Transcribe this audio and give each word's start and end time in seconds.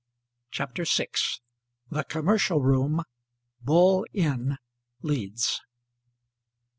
CHAPTER 0.49 0.83
VI. 0.83 1.09
THE 1.91 2.03
COMMERCIAL 2.03 2.59
ROOM, 2.59 3.03
BULL 3.61 4.07
INN, 4.15 4.57
LEEDS. 5.03 5.61